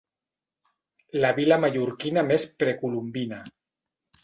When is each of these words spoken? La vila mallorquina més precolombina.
La 1.25 1.29
vila 1.41 1.59
mallorquina 1.65 2.25
més 2.33 2.49
precolombina. 2.65 3.45